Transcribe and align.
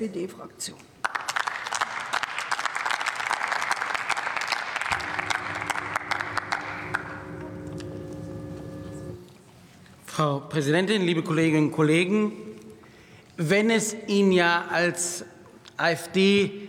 SPD-Fraktion. 0.00 0.78
Frau 10.06 10.40
Präsidentin, 10.40 11.02
liebe 11.02 11.22
Kolleginnen 11.22 11.66
und 11.66 11.72
Kollegen! 11.72 12.32
Wenn 13.36 13.68
es 13.68 13.94
Ihnen 14.06 14.32
ja 14.32 14.64
als 14.70 15.24
AfD 15.76 16.68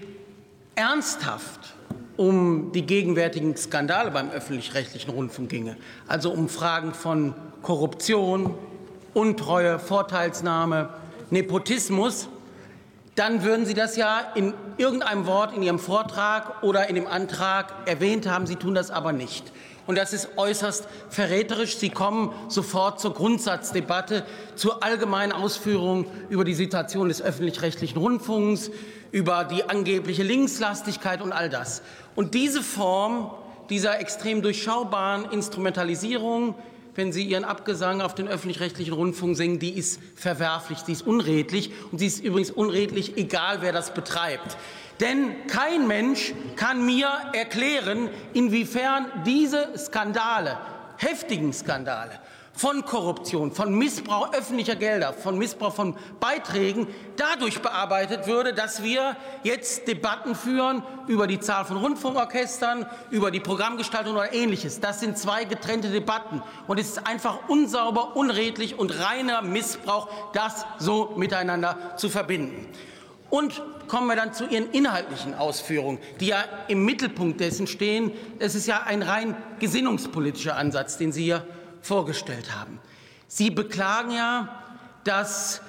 ernsthaft 0.75 1.73
um 2.17 2.73
die 2.73 2.85
gegenwärtigen 2.85 3.55
Skandale 3.55 4.11
beim 4.11 4.29
öffentlich-rechtlichen 4.29 5.09
Rundfunk 5.09 5.49
ginge, 5.49 5.77
also 6.05 6.31
um 6.31 6.49
Fragen 6.49 6.93
von 6.93 7.33
Korruption, 7.61 8.55
Untreue, 9.13 9.79
Vorteilsnahme, 9.79 10.89
Nepotismus, 11.29 12.27
dann 13.21 13.43
würden 13.43 13.67
Sie 13.67 13.75
das 13.75 13.97
ja 13.97 14.19
in 14.33 14.51
irgendeinem 14.77 15.27
Wort 15.27 15.55
in 15.55 15.61
Ihrem 15.61 15.77
Vortrag 15.77 16.63
oder 16.63 16.89
in 16.89 16.95
dem 16.95 17.05
Antrag 17.05 17.71
erwähnt 17.85 18.25
haben. 18.25 18.47
Sie 18.47 18.55
tun 18.55 18.73
das 18.73 18.89
aber 18.89 19.13
nicht. 19.13 19.53
Und 19.85 19.95
das 19.95 20.11
ist 20.11 20.29
äußerst 20.37 20.87
verräterisch. 21.09 21.77
Sie 21.77 21.91
kommen 21.91 22.33
sofort 22.47 22.99
zur 22.99 23.13
Grundsatzdebatte, 23.13 24.25
zur 24.55 24.81
allgemeinen 24.81 25.33
Ausführung 25.33 26.07
über 26.29 26.43
die 26.43 26.55
Situation 26.55 27.09
des 27.09 27.21
öffentlich-rechtlichen 27.21 27.99
Rundfunks, 27.99 28.71
über 29.11 29.43
die 29.43 29.69
angebliche 29.69 30.23
Linkslastigkeit 30.23 31.21
und 31.21 31.31
all 31.31 31.51
das. 31.51 31.83
Und 32.15 32.33
diese 32.33 32.63
Form 32.63 33.29
dieser 33.69 33.99
extrem 33.99 34.41
durchschaubaren 34.41 35.25
Instrumentalisierung 35.25 36.55
wenn 36.95 37.11
Sie 37.11 37.23
Ihren 37.23 37.45
Abgesang 37.45 38.01
auf 38.01 38.15
den 38.15 38.27
öffentlich-rechtlichen 38.27 38.93
Rundfunk 38.93 39.37
singen, 39.37 39.59
die 39.59 39.77
ist 39.77 39.99
verwerflich, 40.15 40.79
sie 40.79 40.91
ist 40.91 41.07
unredlich 41.07 41.71
und 41.91 41.99
sie 41.99 42.07
ist 42.07 42.23
übrigens 42.23 42.51
unredlich, 42.51 43.17
egal 43.17 43.61
wer 43.61 43.71
das 43.71 43.93
betreibt. 43.93 44.57
Denn 44.99 45.47
kein 45.47 45.87
Mensch 45.87 46.33
kann 46.55 46.85
mir 46.85 47.09
erklären, 47.33 48.09
inwiefern 48.33 49.07
diese 49.25 49.69
Skandale, 49.77 50.57
heftigen 50.97 51.53
Skandale, 51.53 52.19
von 52.53 52.85
Korruption, 52.85 53.51
von 53.51 53.73
Missbrauch 53.73 54.33
öffentlicher 54.33 54.75
Gelder, 54.75 55.13
von 55.13 55.37
Missbrauch 55.37 55.73
von 55.73 55.95
Beiträgen 56.19 56.87
dadurch 57.15 57.61
bearbeitet 57.61 58.27
würde, 58.27 58.53
dass 58.53 58.83
wir 58.83 59.15
jetzt 59.43 59.87
Debatten 59.87 60.35
führen 60.35 60.83
über 61.07 61.27
die 61.27 61.39
Zahl 61.39 61.65
von 61.65 61.77
Rundfunkorchestern, 61.77 62.85
über 63.09 63.31
die 63.31 63.39
Programmgestaltung 63.39 64.15
oder 64.15 64.33
ähnliches. 64.33 64.79
Das 64.79 64.99
sind 64.99 65.17
zwei 65.17 65.45
getrennte 65.45 65.89
Debatten. 65.89 66.41
Und 66.67 66.79
es 66.79 66.89
ist 66.89 67.07
einfach 67.07 67.47
unsauber, 67.47 68.15
unredlich 68.15 68.77
und 68.77 68.91
reiner 68.99 69.41
Missbrauch, 69.41 70.09
das 70.33 70.65
so 70.77 71.13
miteinander 71.17 71.95
zu 71.97 72.09
verbinden. 72.09 72.67
Und 73.29 73.61
kommen 73.87 74.07
wir 74.07 74.17
dann 74.17 74.33
zu 74.33 74.45
Ihren 74.45 74.69
inhaltlichen 74.71 75.33
Ausführungen, 75.33 75.99
die 76.19 76.27
ja 76.27 76.43
im 76.67 76.83
Mittelpunkt 76.83 77.39
dessen 77.39 77.65
stehen. 77.65 78.11
Es 78.39 78.55
ist 78.55 78.67
ja 78.67 78.83
ein 78.83 79.01
rein 79.01 79.35
gesinnungspolitischer 79.59 80.57
Ansatz, 80.57 80.97
den 80.97 81.13
Sie 81.13 81.23
hier 81.23 81.45
vorgestellt 81.81 82.55
haben. 82.55 82.79
Sie 83.27 83.49
beklagen 83.49 84.11
ja, 84.11 84.63
dass 85.03 85.61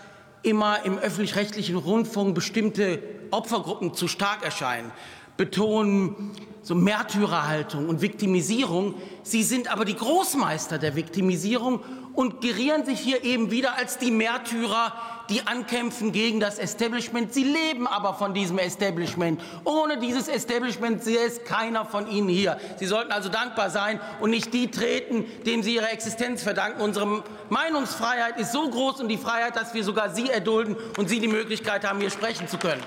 immer 0.42 0.84
im 0.84 0.98
öffentlich-rechtlichen 0.98 1.76
Rundfunk 1.76 2.34
bestimmte 2.34 3.02
Opfergruppen 3.30 3.94
zu 3.94 4.08
stark 4.08 4.44
erscheinen, 4.44 4.90
betonen 5.36 6.32
so 6.62 6.74
Märtyrerhaltung 6.74 7.88
und 7.88 8.02
Viktimisierung. 8.02 8.94
Sie 9.22 9.42
sind 9.42 9.72
aber 9.72 9.84
die 9.84 9.96
Großmeister 9.96 10.78
der 10.78 10.94
Viktimisierung 10.94 11.80
und 12.14 12.40
gerieren 12.40 12.84
sich 12.84 13.00
hier 13.00 13.24
eben 13.24 13.50
wieder 13.50 13.76
als 13.76 13.98
die 13.98 14.10
Märtyrer, 14.10 14.92
die 15.30 15.46
ankämpfen 15.46 16.12
gegen 16.12 16.40
das 16.40 16.58
Establishment. 16.58 17.32
Sie 17.32 17.44
leben 17.44 17.86
aber 17.86 18.14
von 18.14 18.34
diesem 18.34 18.58
Establishment. 18.58 19.40
Ohne 19.64 19.98
dieses 19.98 20.28
Establishment 20.28 21.02
sähe 21.02 21.20
es 21.20 21.44
keiner 21.44 21.84
von 21.86 22.06
Ihnen 22.06 22.28
hier. 22.28 22.58
Sie 22.78 22.86
sollten 22.86 23.12
also 23.12 23.28
dankbar 23.28 23.70
sein 23.70 23.98
und 24.20 24.30
nicht 24.30 24.52
die 24.52 24.70
treten, 24.70 25.24
denen 25.46 25.62
Sie 25.62 25.74
Ihre 25.74 25.88
Existenz 25.88 26.42
verdanken. 26.42 26.82
Unsere 26.82 27.24
Meinungsfreiheit 27.48 28.38
ist 28.38 28.52
so 28.52 28.68
groß 28.68 29.00
und 29.00 29.08
die 29.08 29.16
Freiheit, 29.16 29.56
dass 29.56 29.72
wir 29.74 29.84
sogar 29.84 30.10
Sie 30.10 30.28
erdulden 30.28 30.76
und 30.98 31.08
Sie 31.08 31.18
die 31.18 31.28
Möglichkeit 31.28 31.88
haben, 31.88 32.00
hier 32.00 32.10
sprechen 32.10 32.46
zu 32.46 32.58
können. 32.58 32.82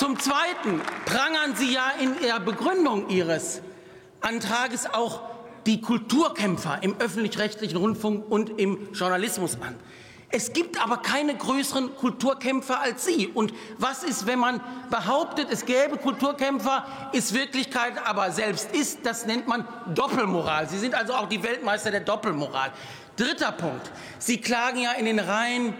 Zum 0.00 0.18
Zweiten 0.18 0.80
prangern 1.04 1.54
Sie 1.56 1.74
ja 1.74 1.92
in 2.00 2.16
der 2.22 2.40
Begründung 2.40 3.10
Ihres 3.10 3.60
Antrages 4.22 4.86
auch 4.90 5.20
die 5.66 5.82
Kulturkämpfer 5.82 6.78
im 6.82 6.96
öffentlich-rechtlichen 6.98 7.76
Rundfunk 7.76 8.24
und 8.30 8.58
im 8.58 8.94
Journalismus 8.94 9.58
an. 9.60 9.76
Es 10.30 10.54
gibt 10.54 10.82
aber 10.82 10.96
keine 10.96 11.36
größeren 11.36 11.96
Kulturkämpfer 11.96 12.80
als 12.80 13.04
Sie. 13.04 13.26
Und 13.26 13.52
was 13.76 14.02
ist, 14.02 14.26
wenn 14.26 14.38
man 14.38 14.62
behauptet, 14.88 15.48
es 15.50 15.66
gäbe 15.66 15.98
Kulturkämpfer, 15.98 16.86
ist 17.12 17.34
Wirklichkeit 17.34 17.92
aber 18.02 18.30
selbst 18.30 18.74
ist, 18.74 19.00
das 19.04 19.26
nennt 19.26 19.48
man 19.48 19.68
Doppelmoral. 19.94 20.66
Sie 20.66 20.78
sind 20.78 20.94
also 20.94 21.12
auch 21.12 21.28
die 21.28 21.42
Weltmeister 21.42 21.90
der 21.90 22.00
Doppelmoral. 22.00 22.72
Dritter 23.16 23.52
Punkt. 23.52 23.90
Sie 24.18 24.40
klagen 24.40 24.80
ja 24.80 24.92
in 24.92 25.04
den 25.04 25.18
Reihen 25.18 25.74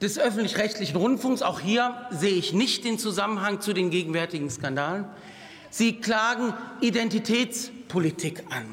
des 0.00 0.18
öffentlich-rechtlichen 0.18 0.96
Rundfunks, 0.96 1.42
auch 1.42 1.60
hier 1.60 1.94
sehe 2.10 2.34
ich 2.34 2.52
nicht 2.52 2.84
den 2.84 2.98
Zusammenhang 2.98 3.60
zu 3.60 3.72
den 3.72 3.90
gegenwärtigen 3.90 4.48
Skandalen. 4.50 5.06
Sie 5.70 6.00
klagen 6.00 6.54
Identitätspolitik 6.80 8.44
an. 8.50 8.66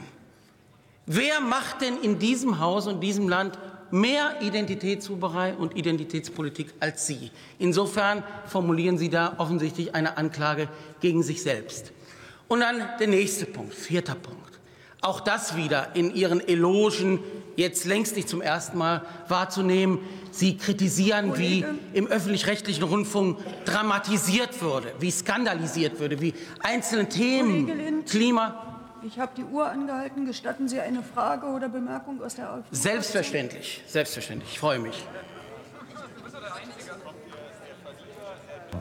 Wer 1.08 1.40
macht 1.42 1.82
denn 1.82 1.98
in 2.02 2.20
diesem 2.20 2.60
Haus 2.60 2.88
und 2.88 3.02
diesem 3.02 3.28
Land 3.30 3.60
mehr 3.92 4.42
Identitätshuberei 4.42 5.56
und 5.56 5.76
Identitätspolitik 5.76 6.74
als 6.80 7.06
Sie? 7.06 7.32
Insofern 7.60 8.24
formulieren 8.46 8.98
Sie 8.98 9.10
da 9.10 9.36
offensichtlich 9.38 9.94
eine 9.94 10.18
Anklage 10.18 10.70
gegen 11.02 11.22
sich 11.22 11.44
selbst. 11.44 11.92
Und 12.48 12.62
dann 12.62 12.84
der 13.00 13.08
nächste 13.08 13.46
Punkt, 13.46 13.74
vierter 13.74 14.16
Punkt. 14.16 14.60
Auch 15.02 15.20
das 15.20 15.56
wieder 15.56 15.96
in 15.96 16.16
Ihren 16.16 16.40
Elogen 16.48 17.20
jetzt 17.56 17.86
längst 17.86 18.16
nicht 18.16 18.30
zum 18.30 18.42
ersten 18.42 18.78
Mal 18.78 19.06
wahrzunehmen. 19.28 20.00
Sie 20.32 20.58
kritisieren, 20.58 21.38
wie 21.38 21.66
im 21.94 22.08
öffentlich-rechtlichen 22.08 22.84
Rundfunk 22.84 23.40
dramatisiert 23.66 24.62
würde, 24.62 24.94
wie 25.00 25.12
skandalisiert 25.12 26.00
würde, 26.00 26.20
wie 26.22 26.34
einzelne 26.62 27.08
Themen, 27.08 28.04
Klima. 28.06 28.62
Ich 29.04 29.20
habe 29.20 29.32
die 29.38 29.44
Uhr 29.44 29.68
angehalten. 29.70 30.26
Gestatten 30.26 30.68
Sie 30.68 30.80
eine 30.80 31.04
Frage 31.04 31.46
oder 31.46 31.70
Bemerkung 31.70 32.22
aus 32.24 32.36
der 32.36 32.46
Aufmerksamkeit? 32.46 32.82
Selbstverständlich, 32.82 33.84
selbstverständlich. 33.88 34.52
Ich 34.54 34.60
freue 34.60 34.80
mich. 34.80 35.06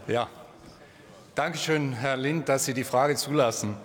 Ja, 0.06 0.28
danke 1.34 1.58
schön, 1.58 1.92
Herr 1.92 2.16
Lind, 2.16 2.48
dass 2.48 2.64
Sie 2.64 2.74
die 2.74 2.84
Frage 2.84 3.16
zulassen. 3.16 3.76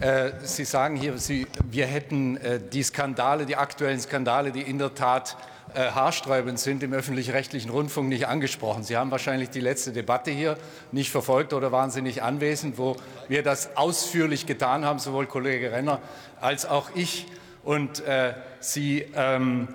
Äh, 0.00 0.30
Sie 0.42 0.64
sagen 0.64 0.94
hier, 0.94 1.18
Sie, 1.18 1.46
wir 1.68 1.86
hätten 1.86 2.36
äh, 2.36 2.60
die 2.60 2.84
Skandale, 2.84 3.46
die 3.46 3.56
aktuellen 3.56 3.98
Skandale, 3.98 4.52
die 4.52 4.62
in 4.62 4.78
der 4.78 4.94
Tat 4.94 5.36
äh, 5.74 5.90
haarsträubend 5.90 6.60
sind, 6.60 6.84
im 6.84 6.92
öffentlich-rechtlichen 6.92 7.70
Rundfunk 7.70 8.08
nicht 8.08 8.28
angesprochen. 8.28 8.84
Sie 8.84 8.96
haben 8.96 9.10
wahrscheinlich 9.10 9.50
die 9.50 9.60
letzte 9.60 9.92
Debatte 9.92 10.30
hier 10.30 10.56
nicht 10.92 11.10
verfolgt 11.10 11.52
oder 11.52 11.72
waren 11.72 11.90
Sie 11.90 12.00
nicht 12.00 12.22
anwesend, 12.22 12.78
wo 12.78 12.96
wir 13.26 13.42
das 13.42 13.76
ausführlich 13.76 14.46
getan 14.46 14.84
haben, 14.84 15.00
sowohl 15.00 15.26
Kollege 15.26 15.72
Renner 15.72 16.00
als 16.40 16.64
auch 16.64 16.90
ich. 16.94 17.26
Und 17.64 18.00
äh, 18.06 18.34
Sie 18.60 19.04
ähm, 19.16 19.66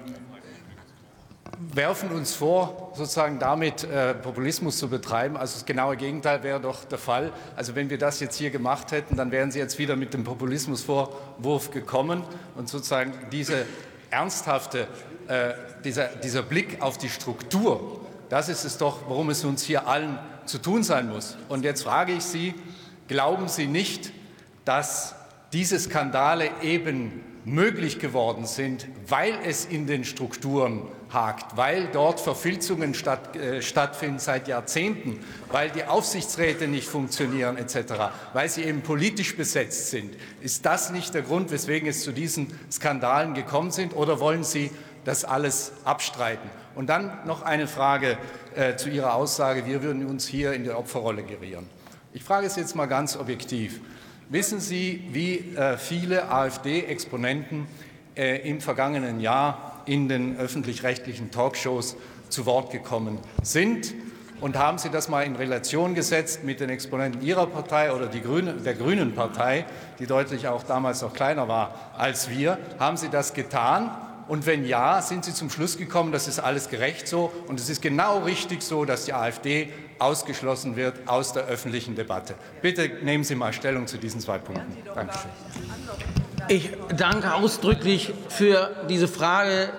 werfen 1.74 2.12
uns 2.12 2.36
vor, 2.36 2.92
sozusagen 2.96 3.40
damit 3.40 3.84
äh, 3.84 4.14
Populismus 4.14 4.78
zu 4.78 4.90
betreiben. 4.90 5.38
Also 5.38 5.56
das 5.56 5.66
genaue 5.66 5.98
Gegenteil 5.98 6.44
wäre 6.44 6.60
doch 6.60 6.86
der 6.86 6.98
Fall. 6.98 7.32
Also 7.56 7.76
wenn 7.76 7.90
wir 7.90 7.98
das 7.98 8.20
jetzt 8.20 8.36
hier 8.38 8.50
gemacht 8.50 8.92
hätten, 8.92 9.16
dann 9.16 9.32
wären 9.32 9.52
Sie 9.52 9.60
jetzt 9.60 9.78
wieder 9.78 9.96
mit 9.96 10.14
dem 10.14 10.24
Populismusvorwurf 10.24 11.72
gekommen 11.72 12.24
und 12.56 12.70
sozusagen 12.70 13.14
diese 13.32 13.66
ernsthafte, 14.10 14.88
äh, 15.28 15.54
dieser, 15.84 16.08
dieser 16.08 16.44
Blick 16.44 16.82
auf 16.82 16.98
die 16.98 17.10
Struktur, 17.10 18.02
das 18.30 18.50
ist 18.50 18.64
es 18.64 18.78
doch, 18.78 19.08
worum 19.08 19.30
es 19.30 19.44
uns 19.44 19.64
hier 19.64 19.88
allen 19.88 20.20
zu 20.46 20.58
tun 20.58 20.84
sein 20.84 21.10
muss. 21.10 21.38
Und 21.50 21.64
jetzt 21.64 21.84
frage 21.84 22.14
ich 22.14 22.24
Sie, 22.24 22.54
glauben 23.08 23.48
Sie 23.48 23.68
nicht, 23.68 24.12
dass 24.66 25.16
diese 25.52 25.80
Skandale 25.80 26.50
eben 26.62 27.22
möglich 27.46 28.00
geworden 28.00 28.46
sind, 28.46 28.88
weil 29.08 29.34
es 29.46 29.66
in 29.66 29.88
den 29.88 30.04
Strukturen 30.04 30.84
hakt, 31.14 31.56
weil 31.56 31.88
dort 31.92 32.20
Verfilzungen 32.20 32.94
statt, 32.94 33.36
äh, 33.36 33.62
stattfinden 33.62 34.20
seit 34.20 34.48
Jahrzehnten, 34.48 35.20
weil 35.52 35.70
die 35.70 35.86
Aufsichtsräte 35.86 36.68
nicht 36.68 36.88
funktionieren 36.88 37.58
etc., 37.58 37.94
weil 38.34 38.50
sie 38.50 38.64
eben 38.64 38.82
politisch 38.82 39.38
besetzt 39.38 39.90
sind. 39.90 40.16
Ist 40.42 40.66
das 40.66 40.92
nicht 40.92 41.14
der 41.14 41.22
Grund, 41.22 41.52
weswegen 41.52 41.88
es 41.88 42.04
zu 42.04 42.12
diesen 42.12 42.48
Skandalen 42.72 43.34
gekommen 43.34 43.72
sind 43.72 43.96
oder 43.96 44.20
wollen 44.20 44.44
Sie 44.44 44.72
das 45.06 45.26
alles 45.26 45.74
abstreiten? 45.86 46.50
Und 46.76 46.88
dann 46.88 47.26
noch 47.26 47.44
eine 47.44 47.68
Frage 47.68 48.18
äh, 48.56 48.76
zu 48.76 48.90
Ihrer 48.90 49.14
Aussage, 49.16 49.66
wir 49.66 49.84
würden 49.84 50.06
uns 50.06 50.28
hier 50.28 50.54
in 50.54 50.64
die 50.64 50.72
Opferrolle 50.72 51.24
gerieren. 51.24 51.68
Ich 52.14 52.24
frage 52.24 52.48
es 52.48 52.56
jetzt 52.56 52.76
mal 52.76 52.88
ganz 52.88 53.16
objektiv. 53.16 53.80
Wissen 54.30 54.60
Sie, 54.60 55.04
wie 55.12 55.56
äh, 55.56 55.78
viele 55.78 56.32
AfD-Exponenten 56.32 57.68
äh, 58.16 58.48
im 58.50 58.62
vergangenen 58.62 59.20
Jahr 59.20 59.73
in 59.86 60.08
den 60.08 60.38
öffentlich-rechtlichen 60.38 61.32
Talkshows 61.32 61.96
zu 62.30 62.46
Wort 62.46 62.72
gekommen 62.72 63.20
sind. 63.42 63.94
Und 64.42 64.58
haben 64.58 64.78
Sie 64.78 64.90
das 64.90 65.08
mal 65.08 65.22
in 65.22 65.38
Relation 65.38 65.96
gesetzt 65.96 66.44
mit 66.44 66.60
den 66.60 66.70
Exponenten 66.70 67.22
Ihrer 67.22 67.48
Partei 67.48 67.94
oder 67.94 68.08
Grüne, 68.08 68.54
der 68.54 68.74
Grünen 68.74 69.16
Partei, 69.16 69.66
die 70.00 70.06
deutlich 70.06 70.50
auch 70.50 70.64
damals 70.64 71.02
noch 71.02 71.14
kleiner 71.14 71.48
war 71.48 71.94
als 71.98 72.30
wir? 72.30 72.58
Haben 72.78 72.98
Sie 72.98 73.08
das 73.08 73.34
getan? 73.34 73.90
Und 74.28 74.46
wenn 74.46 74.66
ja, 74.66 75.02
sind 75.02 75.26
Sie 75.26 75.34
zum 75.34 75.50
Schluss 75.50 75.78
gekommen, 75.78 76.12
das 76.12 76.28
ist 76.28 76.40
alles 76.40 76.70
gerecht 76.70 77.08
so 77.08 77.32
und 77.48 77.60
es 77.60 77.70
ist 77.70 77.82
genau 77.82 78.20
richtig 78.20 78.64
so, 78.64 78.86
dass 78.86 79.06
die 79.06 79.14
AfD 79.14 79.70
ausgeschlossen 80.00 80.76
wird 80.76 81.08
aus 81.08 81.34
der 81.34 81.44
öffentlichen 81.44 81.96
Debatte. 81.96 82.36
Bitte 82.62 82.90
nehmen 83.02 83.24
Sie 83.24 83.36
mal 83.36 83.54
Stellung 83.54 83.88
zu 83.88 83.98
diesen 83.98 84.20
zwei 84.20 84.40
Punkten. 84.40 84.76
Dankeschön. 84.94 85.32
Ich 86.50 86.72
danke 86.98 87.34
ausdrücklich 87.34 88.14
für 88.28 88.70
diese 88.90 89.08
Frage, 89.08 89.70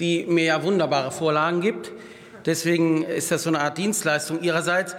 die 0.00 0.24
mir 0.24 0.44
ja 0.44 0.62
wunderbare 0.62 1.12
Vorlagen 1.12 1.60
gibt. 1.60 1.92
Deswegen 2.46 3.04
ist 3.04 3.30
das 3.30 3.42
so 3.42 3.50
eine 3.50 3.60
Art 3.60 3.76
Dienstleistung 3.76 4.40
Ihrerseits. 4.40 4.96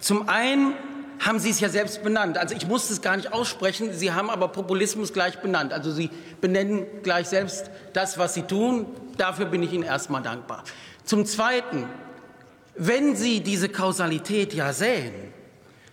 Zum 0.00 0.28
einen 0.28 0.74
haben 1.20 1.38
Sie 1.38 1.50
es 1.50 1.60
ja 1.60 1.68
selbst 1.68 2.02
benannt. 2.02 2.36
Also 2.36 2.54
ich 2.56 2.66
musste 2.66 2.92
es 2.92 3.00
gar 3.00 3.16
nicht 3.16 3.32
aussprechen. 3.32 3.92
Sie 3.92 4.12
haben 4.12 4.28
aber 4.28 4.48
Populismus 4.48 5.12
gleich 5.12 5.40
benannt. 5.40 5.72
Also 5.72 5.92
Sie 5.92 6.10
benennen 6.40 6.84
gleich 7.04 7.28
selbst 7.28 7.70
das, 7.92 8.18
was 8.18 8.34
Sie 8.34 8.42
tun. 8.42 8.86
Dafür 9.16 9.46
bin 9.46 9.62
ich 9.62 9.72
Ihnen 9.72 9.84
erstmal 9.84 10.22
dankbar. 10.22 10.64
Zum 11.04 11.26
Zweiten, 11.26 11.86
wenn 12.74 13.14
Sie 13.14 13.40
diese 13.40 13.68
Kausalität 13.68 14.52
ja 14.52 14.72
sehen, 14.72 15.14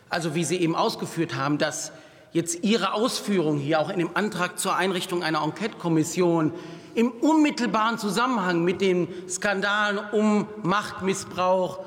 also 0.10 0.34
wie 0.34 0.44
Sie 0.44 0.58
eben 0.58 0.76
ausgeführt 0.76 1.36
haben, 1.36 1.60
dass 1.60 1.92
jetzt 2.32 2.64
Ihre 2.64 2.94
Ausführung 2.94 3.58
hier 3.58 3.80
auch 3.80 3.90
in 3.90 4.00
dem 4.00 4.16
Antrag 4.16 4.58
zur 4.60 4.76
Einrichtung 4.76 5.24
einer 5.24 5.44
Enquete-Kommission 5.44 6.54
im 6.96 7.12
unmittelbaren 7.12 7.98
Zusammenhang 7.98 8.64
mit 8.64 8.82
den 8.82 9.08
Skandalen 9.30 10.00
um 10.12 10.48
Machtmissbrauch, 10.64 11.80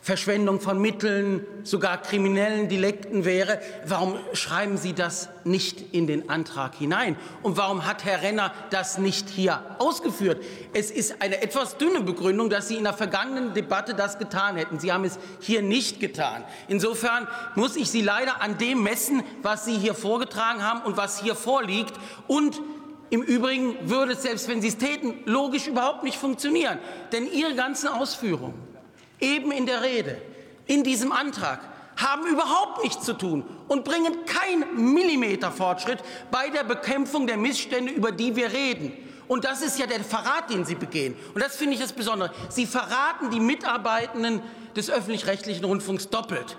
Verschwendung 0.00 0.60
von 0.60 0.80
Mitteln, 0.80 1.44
sogar 1.64 2.00
kriminellen 2.00 2.68
Delikten 2.68 3.24
wäre. 3.24 3.60
Warum 3.84 4.16
schreiben 4.32 4.76
Sie 4.76 4.94
das 4.94 5.28
nicht 5.44 5.92
in 5.92 6.06
den 6.06 6.30
Antrag 6.30 6.76
hinein? 6.76 7.16
Und 7.42 7.56
warum 7.56 7.84
hat 7.84 8.04
Herr 8.04 8.22
Renner 8.22 8.54
das 8.70 8.98
nicht 8.98 9.28
hier 9.28 9.60
ausgeführt? 9.78 10.42
Es 10.72 10.90
ist 10.90 11.20
eine 11.20 11.42
etwas 11.42 11.76
dünne 11.78 12.00
Begründung, 12.00 12.48
dass 12.48 12.68
Sie 12.68 12.76
in 12.76 12.84
der 12.84 12.94
vergangenen 12.94 13.54
Debatte 13.54 13.92
das 13.92 14.18
getan 14.18 14.56
hätten. 14.56 14.78
Sie 14.78 14.92
haben 14.92 15.04
es 15.04 15.18
hier 15.40 15.62
nicht 15.62 16.00
getan. 16.00 16.44
Insofern 16.68 17.26
muss 17.54 17.76
ich 17.76 17.90
Sie 17.90 18.00
leider 18.00 18.40
an 18.40 18.56
dem 18.56 18.82
messen, 18.82 19.22
was 19.42 19.64
Sie 19.64 19.76
hier 19.76 19.94
vorgetragen 19.94 20.62
haben 20.62 20.80
und 20.82 20.96
was 20.96 21.20
hier 21.20 21.34
vorliegt. 21.34 21.94
Und 22.28 22.60
im 23.10 23.22
Übrigen 23.22 23.76
würde 23.90 24.12
es, 24.12 24.22
selbst 24.22 24.48
wenn 24.48 24.62
Sie 24.62 24.68
es 24.68 24.78
täten, 24.78 25.14
logisch 25.24 25.66
überhaupt 25.66 26.04
nicht 26.04 26.16
funktionieren. 26.18 26.78
Denn 27.12 27.30
Ihre 27.30 27.54
ganzen 27.54 27.88
Ausführungen 27.88 28.67
eben 29.20 29.50
in 29.52 29.66
der 29.66 29.82
Rede, 29.82 30.20
in 30.66 30.84
diesem 30.84 31.12
Antrag, 31.12 31.60
haben 31.96 32.26
überhaupt 32.26 32.84
nichts 32.84 33.04
zu 33.04 33.12
tun 33.12 33.44
und 33.66 33.84
bringen 33.84 34.24
keinen 34.24 34.94
Millimeter 34.94 35.50
Fortschritt 35.50 35.98
bei 36.30 36.48
der 36.50 36.64
Bekämpfung 36.64 37.26
der 37.26 37.36
Missstände, 37.36 37.92
über 37.92 38.12
die 38.12 38.36
wir 38.36 38.52
reden. 38.52 38.92
Und 39.26 39.44
das 39.44 39.62
ist 39.62 39.78
ja 39.78 39.86
der 39.86 40.02
Verrat, 40.02 40.50
den 40.50 40.64
Sie 40.64 40.74
begehen. 40.74 41.14
Und 41.34 41.42
das 41.42 41.56
finde 41.56 41.74
ich 41.74 41.80
das 41.80 41.92
Besondere. 41.92 42.32
Sie 42.48 42.66
verraten 42.66 43.30
die 43.30 43.40
Mitarbeitenden 43.40 44.40
des 44.74 44.90
öffentlich-rechtlichen 44.90 45.64
Rundfunks 45.64 46.08
doppelt 46.08 46.56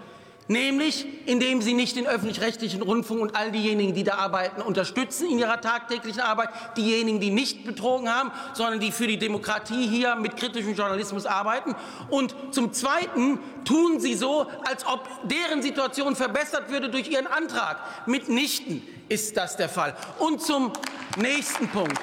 nämlich 0.49 1.05
indem 1.25 1.61
sie 1.61 1.73
nicht 1.73 1.95
den 1.95 2.07
öffentlich-rechtlichen 2.07 2.81
Rundfunk 2.81 3.21
und 3.21 3.35
all 3.35 3.51
diejenigen, 3.51 3.93
die 3.93 4.03
da 4.03 4.15
arbeiten, 4.15 4.61
unterstützen 4.61 5.29
in 5.29 5.39
ihrer 5.39 5.61
tagtäglichen 5.61 6.21
Arbeit, 6.21 6.49
diejenigen, 6.75 7.19
die 7.19 7.29
nicht 7.29 7.65
betrogen 7.65 8.09
haben, 8.09 8.31
sondern 8.53 8.79
die 8.79 8.91
für 8.91 9.07
die 9.07 9.19
Demokratie 9.19 9.87
hier 9.87 10.15
mit 10.15 10.35
kritischem 10.35 10.73
Journalismus 10.73 11.25
arbeiten. 11.25 11.75
Und 12.09 12.35
zum 12.51 12.73
Zweiten 12.73 13.39
tun 13.63 13.99
sie 13.99 14.15
so, 14.15 14.47
als 14.65 14.85
ob 14.85 15.07
deren 15.23 15.61
Situation 15.61 16.15
verbessert 16.15 16.69
würde 16.69 16.89
durch 16.89 17.09
ihren 17.09 17.27
Antrag. 17.27 18.07
Mitnichten 18.07 18.81
ist 19.07 19.37
das 19.37 19.55
der 19.55 19.69
Fall. 19.69 19.95
Und 20.17 20.41
zum 20.41 20.73
nächsten 21.17 21.67
Punkt. 21.69 21.99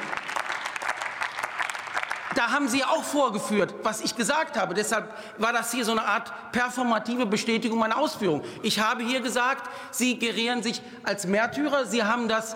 Da 2.36 2.50
haben 2.50 2.68
Sie 2.68 2.84
auch 2.84 3.02
vorgeführt, 3.02 3.74
was 3.82 4.02
ich 4.02 4.14
gesagt 4.14 4.58
habe. 4.58 4.74
Deshalb 4.74 5.08
war 5.38 5.54
das 5.54 5.72
hier 5.72 5.86
so 5.86 5.92
eine 5.92 6.04
Art 6.04 6.52
performative 6.52 7.24
Bestätigung 7.24 7.78
meiner 7.78 7.96
Ausführungen. 7.96 8.44
Ich 8.62 8.78
habe 8.78 9.02
hier 9.02 9.22
gesagt, 9.22 9.70
Sie 9.90 10.18
gerieren 10.18 10.62
sich 10.62 10.82
als 11.02 11.26
Märtyrer. 11.26 11.86
Sie 11.86 12.04
haben 12.04 12.28
das 12.28 12.54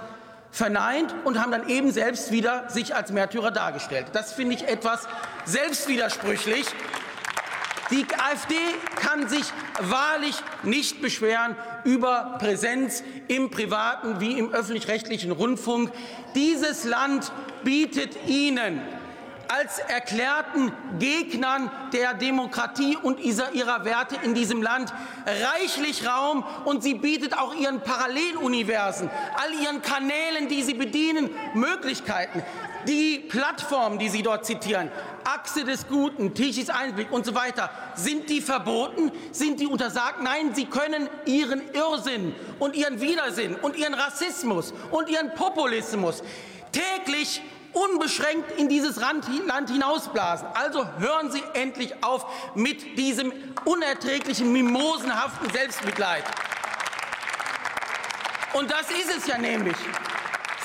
verneint 0.51 1.15
und 1.25 1.41
haben 1.41 1.51
dann 1.51 1.67
eben 1.67 1.93
selbst 1.93 2.31
wieder 2.31 2.69
sich 2.69 2.95
als 2.95 3.11
Märtyrer 3.11 3.53
dargestellt. 3.53 4.09
Das 4.13 4.35
finde 4.35 4.55
ich 4.55 4.69
etwas 4.69 5.09
selbstwidersprüchlich. 5.47 6.67
Die 7.91 8.07
AfD 8.31 8.55
kann 8.97 9.31
sich 9.31 9.47
wahrlich 9.81 10.37
nicht 10.63 11.01
beschweren 11.01 11.57
über 11.85 12.37
Präsenz 12.39 13.03
im 13.29 13.51
privaten 13.51 14.21
wie 14.21 14.39
im 14.39 14.53
öffentlich-rechtlichen 14.53 15.33
Rundfunk. 15.33 15.91
Dieses 16.35 16.85
Land 16.85 17.33
bietet 17.65 18.29
Ihnen 18.29 18.83
als 19.51 19.81
erklärten 19.81 20.73
Gegnern 21.01 21.71
der 21.93 22.15
Demokratie 22.15 22.97
und 22.97 23.19
ihrer 23.19 23.85
Werte 23.85 24.17
in 24.23 24.33
diesem 24.33 24.63
Land 24.63 24.93
reichlich 25.27 26.07
Raum 26.07 26.45
und 26.65 26.85
sie 26.85 26.95
bietet 26.95 27.37
auch 27.37 27.55
ihren 27.55 27.81
Paralleluniversen, 27.81 29.11
all 29.35 29.53
ihren 29.61 29.83
Kanälen, 29.83 30.49
die 30.49 30.63
sie 30.63 30.75
bedienen, 30.75 31.31
Möglichkeiten. 31.55 32.45
Die 32.87 33.19
Plattformen, 33.19 33.99
die 33.99 34.09
Sie 34.09 34.23
dort 34.23 34.47
zitieren, 34.47 34.91
Achse 35.25 35.65
des 35.65 35.87
Guten, 35.87 36.33
Tichys 36.33 36.71
Einblick 36.71 37.13
und 37.13 37.27
so 37.27 37.35
weiter, 37.35 37.71
sind 37.95 38.31
die 38.31 38.41
verboten? 38.41 39.13
Sind 39.33 39.61
die 39.61 39.67
untersagt? 39.67 40.23
Nein, 40.23 40.55
sie 40.55 40.65
können 40.65 41.09
ihren 41.27 41.61
Irrsinn 41.75 42.35
und 42.59 42.75
ihren 42.75 43.01
Widersinn 43.03 43.55
und 43.57 43.77
ihren 43.77 43.93
Rassismus 43.93 44.73
und 44.91 45.11
ihren 45.11 45.35
Populismus 45.35 46.23
täglich 46.73 47.43
unbeschränkt 47.73 48.59
in 48.59 48.69
dieses 48.69 48.97
Land 48.97 49.27
hinausblasen. 49.27 50.49
Also 50.55 50.87
hören 50.99 51.31
Sie 51.31 51.43
endlich 51.55 52.03
auf 52.03 52.27
mit 52.55 52.99
diesem 52.99 53.33
unerträglichen, 53.65 54.53
mimosenhaften 54.53 55.51
Selbstmitleid. 55.51 56.25
Und 58.55 58.71
das 58.71 58.91
ist 58.91 59.17
es 59.17 59.27
ja 59.27 59.39
nämlich. 59.39 59.77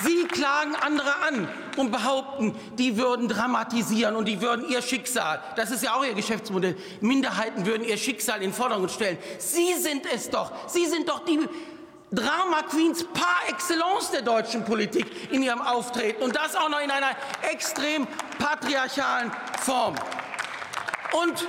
Sie 0.04 0.26
klagen 0.26 0.76
andere 0.76 1.16
an 1.22 1.48
und 1.78 1.92
behaupten, 1.92 2.56
die 2.78 2.98
würden 2.98 3.30
dramatisieren 3.30 4.16
und 4.16 4.26
die 4.26 4.42
würden 4.42 4.68
ihr 4.70 4.82
Schicksal, 4.82 5.42
das 5.56 5.72
ist 5.72 5.84
ja 5.84 5.96
auch 5.96 6.04
ihr 6.04 6.14
Geschäftsmodell, 6.14 6.76
Minderheiten 7.00 7.66
würden 7.66 7.86
ihr 7.86 7.98
Schicksal 7.98 8.38
in 8.38 8.50
den 8.50 8.54
Vordergrund 8.54 8.92
stellen. 8.92 9.18
Sie 9.40 9.74
sind 9.76 10.06
es 10.14 10.30
doch. 10.30 10.52
Sie 10.68 10.86
sind 10.86 11.08
doch 11.08 11.24
die 11.24 11.40
Drama 12.16 12.64
Queens 12.70 13.04
par 13.14 13.50
excellence 13.50 14.12
der 14.12 14.22
deutschen 14.22 14.64
Politik 14.64 15.06
in 15.32 15.44
ihrem 15.44 15.62
Auftreten 15.62 16.24
und 16.24 16.36
das 16.36 16.56
auch 16.56 16.70
noch 16.70 16.80
in 16.80 16.90
einer 16.90 17.12
extrem 17.52 18.08
patriarchalen 18.40 19.32
Form. 19.62 19.96
Und 21.12 21.46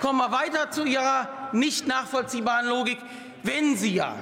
kommen 0.00 0.18
wir 0.18 0.32
weiter 0.32 0.70
zu 0.70 0.84
Ihrer 0.84 1.50
nicht 1.52 1.86
nachvollziehbaren 1.86 2.66
Logik. 2.66 2.98
Wenn 3.42 3.76
Sie 3.76 3.94
ja, 3.94 4.14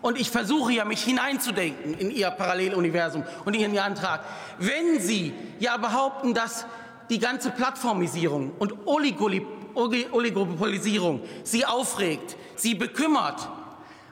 und 0.00 0.20
ich 0.20 0.30
versuche 0.30 0.72
ja, 0.72 0.84
mich 0.84 1.02
hineinzudenken 1.02 1.94
in 1.94 2.10
Ihr 2.10 2.30
Paralleluniversum 2.30 3.24
und 3.44 3.54
in 3.54 3.60
Ihren 3.60 3.78
Antrag, 3.78 4.24
wenn 4.58 5.00
Sie 5.00 5.32
ja 5.58 5.76
behaupten, 5.76 6.34
dass 6.34 6.66
die 7.10 7.18
ganze 7.18 7.50
Plattformisierung 7.50 8.52
und 8.58 8.86
Oligopolisierung 8.86 11.22
Sie 11.44 11.64
aufregt, 11.64 12.36
Sie 12.56 12.74
bekümmert, 12.74 13.48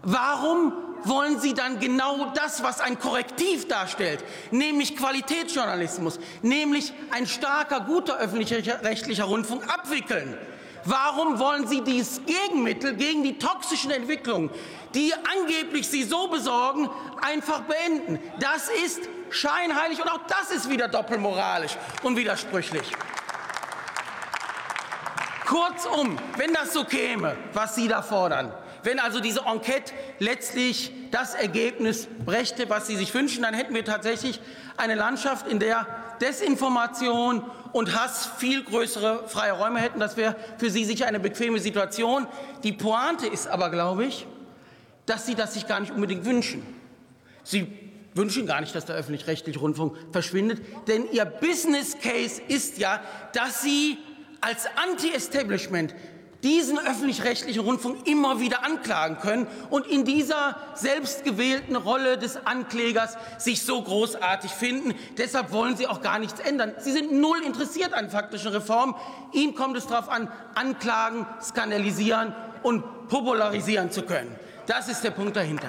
warum 0.02 0.72
wollen 1.04 1.40
Sie 1.40 1.54
dann 1.54 1.80
genau 1.80 2.32
das, 2.34 2.62
was 2.62 2.80
ein 2.80 2.98
Korrektiv 2.98 3.68
darstellt, 3.68 4.24
nämlich 4.50 4.96
Qualitätsjournalismus, 4.96 6.18
nämlich 6.42 6.92
ein 7.10 7.26
starker, 7.26 7.80
guter 7.80 8.18
öffentlich-rechtlicher 8.18 9.24
Rundfunk 9.24 9.68
abwickeln? 9.72 10.36
Warum 10.84 11.38
wollen 11.38 11.66
Sie 11.66 11.82
dieses 11.82 12.22
Gegenmittel 12.24 12.94
gegen 12.94 13.22
die 13.22 13.38
toxischen 13.38 13.90
Entwicklungen, 13.90 14.50
die 14.94 15.12
angeblich 15.38 15.88
Sie 15.88 16.04
so 16.04 16.28
besorgen, 16.28 16.88
einfach 17.20 17.62
beenden? 17.62 18.18
Das 18.38 18.68
ist 18.84 19.00
scheinheilig 19.30 20.00
und 20.00 20.08
auch 20.08 20.20
das 20.26 20.50
ist 20.50 20.70
wieder 20.70 20.88
doppelmoralisch 20.88 21.76
und 22.02 22.16
widersprüchlich. 22.16 22.92
Kurzum, 25.50 26.16
wenn 26.36 26.54
das 26.54 26.72
so 26.72 26.84
käme, 26.84 27.36
was 27.54 27.74
Sie 27.74 27.88
da 27.88 28.02
fordern, 28.02 28.52
wenn 28.84 29.00
also 29.00 29.18
diese 29.18 29.40
Enquete 29.40 29.92
letztlich 30.20 30.92
das 31.10 31.34
Ergebnis 31.34 32.06
brächte, 32.24 32.70
was 32.70 32.86
Sie 32.86 32.94
sich 32.94 33.12
wünschen, 33.12 33.42
dann 33.42 33.54
hätten 33.54 33.74
wir 33.74 33.84
tatsächlich 33.84 34.40
eine 34.76 34.94
Landschaft, 34.94 35.48
in 35.48 35.58
der 35.58 35.88
Desinformation 36.20 37.42
und 37.72 38.00
Hass 38.00 38.30
viel 38.38 38.62
größere 38.62 39.26
freie 39.26 39.50
Räume 39.50 39.80
hätten. 39.80 39.98
Das 39.98 40.16
wäre 40.16 40.36
für 40.58 40.70
Sie 40.70 40.84
sicher 40.84 41.08
eine 41.08 41.18
bequeme 41.18 41.58
Situation. 41.58 42.28
Die 42.62 42.72
Pointe 42.72 43.26
ist 43.26 43.48
aber, 43.48 43.70
glaube 43.70 44.04
ich, 44.04 44.28
dass 45.04 45.26
Sie 45.26 45.34
das 45.34 45.54
sich 45.54 45.66
gar 45.66 45.80
nicht 45.80 45.92
unbedingt 45.92 46.24
wünschen. 46.24 46.64
Sie 47.42 47.66
wünschen 48.14 48.46
gar 48.46 48.60
nicht, 48.60 48.72
dass 48.76 48.84
der 48.84 48.94
öffentlich-rechtliche 48.94 49.58
Rundfunk 49.58 49.96
verschwindet, 50.12 50.62
denn 50.86 51.10
Ihr 51.10 51.24
Business 51.24 51.96
Case 52.00 52.40
ist 52.46 52.78
ja, 52.78 53.00
dass 53.32 53.62
Sie 53.62 53.98
als 54.40 54.66
Anti-Establishment 54.76 55.94
diesen 56.42 56.78
öffentlich-rechtlichen 56.78 57.60
Rundfunk 57.60 58.06
immer 58.06 58.40
wieder 58.40 58.64
anklagen 58.64 59.18
können 59.18 59.46
und 59.68 59.86
in 59.86 60.04
dieser 60.04 60.56
selbstgewählten 60.74 61.76
Rolle 61.76 62.16
des 62.16 62.46
Anklägers 62.46 63.16
sich 63.38 63.62
so 63.62 63.82
großartig 63.82 64.50
finden. 64.50 64.94
Deshalb 65.18 65.52
wollen 65.52 65.76
Sie 65.76 65.86
auch 65.86 66.00
gar 66.00 66.18
nichts 66.18 66.40
ändern. 66.40 66.72
Sie 66.78 66.92
sind 66.92 67.12
null 67.12 67.42
interessiert 67.44 67.92
an 67.92 68.10
faktischen 68.10 68.52
Reformen. 68.52 68.94
Ihnen 69.32 69.54
kommt 69.54 69.76
es 69.76 69.86
darauf 69.86 70.08
an, 70.08 70.30
anklagen, 70.54 71.26
skandalisieren 71.42 72.34
und 72.62 73.08
popularisieren 73.08 73.90
zu 73.90 74.02
können. 74.02 74.34
Das 74.66 74.88
ist 74.88 75.02
der 75.04 75.10
Punkt 75.10 75.36
dahinter. 75.36 75.68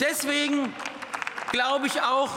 Deswegen 0.00 0.72
glaube 1.52 1.88
ich 1.88 2.00
auch, 2.00 2.30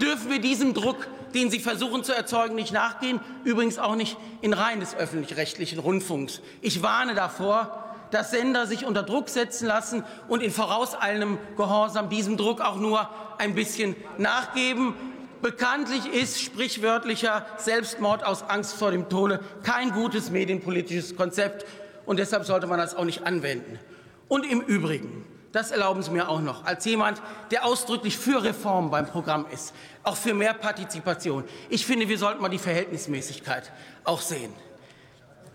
dürfen 0.00 0.30
wir 0.30 0.40
diesem 0.40 0.74
Druck 0.74 1.08
den 1.34 1.50
Sie 1.50 1.60
versuchen 1.60 2.04
zu 2.04 2.12
erzeugen, 2.14 2.54
nicht 2.54 2.72
nachgehen, 2.72 3.20
übrigens 3.44 3.78
auch 3.78 3.94
nicht 3.94 4.16
in 4.40 4.52
Reihen 4.52 4.80
des 4.80 4.94
öffentlich-rechtlichen 4.94 5.78
Rundfunks. 5.78 6.40
Ich 6.60 6.82
warne 6.82 7.14
davor, 7.14 7.86
dass 8.10 8.30
Sender 8.30 8.66
sich 8.66 8.84
unter 8.84 9.02
Druck 9.02 9.28
setzen 9.28 9.66
lassen 9.66 10.04
und 10.28 10.42
in 10.42 10.50
vorauseilendem 10.50 11.38
Gehorsam 11.56 12.08
diesem 12.08 12.36
Druck 12.36 12.60
auch 12.60 12.76
nur 12.76 13.08
ein 13.38 13.54
bisschen 13.54 13.94
nachgeben. 14.18 14.94
Bekanntlich 15.42 16.12
ist 16.12 16.40
sprichwörtlicher 16.40 17.46
Selbstmord 17.56 18.24
aus 18.24 18.42
Angst 18.42 18.74
vor 18.74 18.90
dem 18.90 19.08
Tode 19.08 19.40
kein 19.62 19.92
gutes 19.92 20.30
medienpolitisches 20.30 21.16
Konzept, 21.16 21.64
und 22.06 22.18
deshalb 22.18 22.44
sollte 22.44 22.66
man 22.66 22.78
das 22.78 22.96
auch 22.96 23.04
nicht 23.04 23.24
anwenden. 23.24 23.78
Und 24.26 24.44
im 24.44 24.60
Übrigen, 24.60 25.24
das 25.52 25.70
erlauben 25.72 26.02
Sie 26.02 26.10
mir 26.10 26.28
auch 26.28 26.40
noch, 26.40 26.64
als 26.64 26.84
jemand, 26.84 27.20
der 27.50 27.64
ausdrücklich 27.64 28.16
für 28.16 28.42
Reformen 28.42 28.90
beim 28.90 29.06
Programm 29.06 29.46
ist, 29.52 29.74
auch 30.04 30.16
für 30.16 30.32
mehr 30.32 30.54
Partizipation. 30.54 31.44
Ich 31.68 31.84
finde, 31.84 32.08
wir 32.08 32.18
sollten 32.18 32.40
mal 32.40 32.48
die 32.48 32.58
Verhältnismäßigkeit 32.58 33.72
auch 34.04 34.20
sehen. 34.20 34.52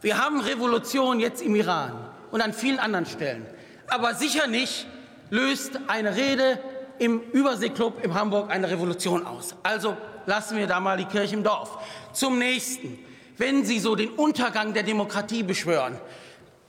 Wir 0.01 0.17
haben 0.17 0.41
Revolution 0.41 1.19
jetzt 1.19 1.41
im 1.41 1.55
Iran 1.55 1.93
und 2.31 2.41
an 2.41 2.53
vielen 2.53 2.79
anderen 2.79 3.05
Stellen. 3.05 3.45
Aber 3.87 4.13
sicher 4.13 4.47
nicht 4.47 4.85
löst 5.29 5.79
eine 5.87 6.15
Rede 6.15 6.59
im 6.99 7.21
Überseeklub 7.31 8.03
in 8.03 8.13
Hamburg 8.13 8.51
eine 8.51 8.69
Revolution 8.69 9.25
aus. 9.25 9.55
Also 9.63 9.95
lassen 10.25 10.57
wir 10.57 10.67
da 10.67 10.79
mal 10.79 10.97
die 10.97 11.05
Kirche 11.05 11.35
im 11.35 11.43
Dorf. 11.43 11.77
Zum 12.13 12.37
nächsten. 12.39 12.99
Wenn 13.37 13.65
Sie 13.65 13.79
so 13.79 13.95
den 13.95 14.11
Untergang 14.11 14.73
der 14.73 14.83
Demokratie 14.83 15.43
beschwören, 15.43 15.99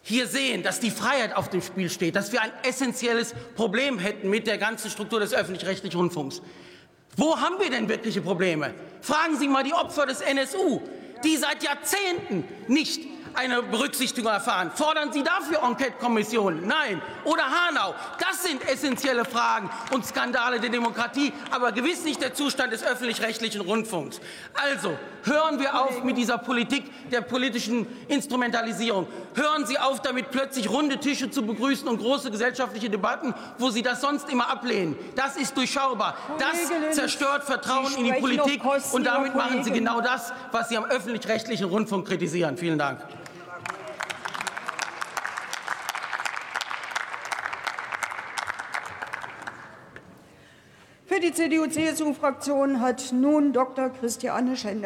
hier 0.09 0.29
sehen, 0.29 0.63
dass 0.63 0.79
die 0.79 0.93
Freiheit 0.93 1.35
auf 1.35 1.51
dem 1.51 1.61
Spiel 1.61 1.91
steht, 1.91 2.15
dass 2.15 2.31
wir 2.31 2.41
ein 2.41 2.53
essentielles 2.63 3.35
Problem 3.57 3.99
hätten 3.99 4.31
mit 4.31 4.47
der 4.47 4.57
ganzen 4.57 4.89
Struktur 4.89 5.19
des 5.19 5.35
öffentlich-rechtlichen 5.35 5.97
Rundfunks. 5.99 6.43
Wo 7.17 7.37
haben 7.37 7.59
wir 7.59 7.71
denn 7.71 7.89
wirkliche 7.89 8.21
Probleme? 8.21 8.73
Fragen 9.01 9.37
Sie 9.37 9.49
mal 9.49 9.65
die 9.65 9.73
Opfer 9.73 10.07
des 10.07 10.21
NSU, 10.21 10.81
die 11.25 11.37
seit 11.37 11.65
Jahrzehnten 11.65 12.45
nicht 12.69 13.01
eine 13.37 13.63
Berücksichtigung 13.63 14.33
erfahren. 14.33 14.71
Fordern 14.75 15.13
Sie 15.13 15.23
dafür 15.23 15.63
Enquete-Kommissionen? 15.63 16.67
Nein. 16.67 17.01
Oder 17.25 17.45
Hanau? 17.45 17.95
Das 18.19 18.43
sind 18.43 18.67
essentielle 18.69 19.25
Fragen 19.25 19.71
und 19.93 20.07
Skandale 20.07 20.59
der 20.59 20.71
Demokratie, 20.71 21.33
aber 21.51 21.73
gewiss 21.73 22.05
nicht 22.05 22.23
der 22.23 22.35
Zustand 22.35 22.73
des 22.73 22.83
öffentlich-rechtlichen 22.83 23.61
Rundfunks. 23.61 24.21
Also 24.55 24.97
hören 25.25 25.59
wir 25.61 25.81
auf 25.81 26.03
mit 26.03 26.17
dieser 26.17 26.39
Politik 26.39 27.11
der 27.11 27.21
politischen 27.21 27.87
Instrumentalisierung. 28.09 29.07
Hören 29.35 29.67
Sie 29.67 29.79
auf, 29.79 30.01
damit 30.01 30.31
plötzlich 30.31 30.71
runde 30.71 30.99
Tische 30.99 31.31
zu 31.31 31.43
begrüßen 31.43 31.87
und 31.89 31.99
große 31.99 32.31
gesellschaftliche 32.31 32.89
Debatten, 32.89 33.35
wo 33.59 33.71
Sie 33.71 33.83
das 33.83 34.01
sonst 34.01 34.31
immer 34.31 34.49
ablehnen. 34.49 34.97
Das 35.15 35.37
ist 35.37 35.57
durchschaubar. 35.57 36.17
Das 36.39 36.97
zerstört 36.97 37.45
Vertrauen 37.45 37.93
in 37.97 38.05
die 38.05 38.13
Politik 38.13 38.63
und 38.93 39.05
damit 39.05 39.35
machen 39.35 39.63
Sie 39.65 39.71
genau 39.71 40.01
das, 40.01 40.33
was 40.53 40.69
Sie 40.69 40.77
am 40.77 40.85
öffentlich-rechtlichen 40.85 41.67
Rundfunk 41.67 42.07
kritisieren. 42.07 42.57
Vielen 42.57 42.79
Dank. 42.79 43.01
Die 51.27 51.33
CDU-CSU-Fraktion 51.33 52.81
hat 52.81 53.13
nun 53.13 53.53
Dr. 53.53 53.91
Christiane 53.91 54.57
Schender 54.57 54.77